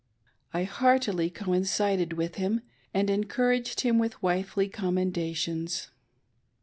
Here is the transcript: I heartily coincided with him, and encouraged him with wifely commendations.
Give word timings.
I 0.51 0.63
heartily 0.63 1.29
coincided 1.29 2.13
with 2.13 2.33
him, 2.33 2.61
and 2.91 3.07
encouraged 3.07 3.81
him 3.81 3.99
with 3.99 4.19
wifely 4.23 4.67
commendations. 4.67 5.91